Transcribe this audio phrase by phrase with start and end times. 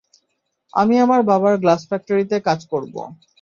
[0.73, 2.93] আমি আমার বাবার গ্লাস ফ্যাক্টরিতে কাজ করব।